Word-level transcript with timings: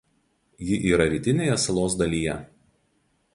Ji 0.69 0.77
yra 0.93 1.05
rytinėje 1.11 1.59
salos 1.67 1.99
dalyje. 2.01 2.39